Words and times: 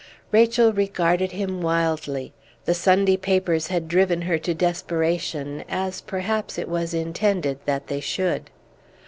Rachel 0.31 0.73
regarded 0.73 1.31
him 1.31 1.61
wildly; 1.61 2.33
the 2.65 2.73
Sunday 2.73 3.17
papers 3.17 3.67
had 3.67 3.87
driven 3.87 4.23
her 4.23 4.39
to 4.39 4.55
desperation, 4.55 5.63
as, 5.69 6.01
perhaps, 6.01 6.57
it 6.57 6.67
was 6.67 6.95
intended 6.95 7.59
that 7.67 7.85
they 7.85 7.99
should. 7.99 8.49